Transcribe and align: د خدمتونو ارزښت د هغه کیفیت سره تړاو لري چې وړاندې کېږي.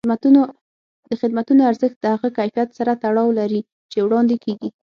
د 1.09 1.11
خدمتونو 1.21 1.61
ارزښت 1.69 1.97
د 2.01 2.05
هغه 2.13 2.29
کیفیت 2.37 2.69
سره 2.77 2.99
تړاو 3.03 3.37
لري 3.39 3.61
چې 3.91 3.97
وړاندې 4.05 4.35
کېږي. 4.43 4.69